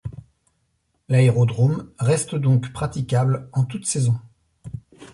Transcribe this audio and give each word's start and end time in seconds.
L’aérodrome 1.09 1.91
reste 1.99 2.33
donc 2.33 2.73
praticable 2.73 3.47
en 3.53 3.65
toute 3.65 3.85
saison. 3.85 4.19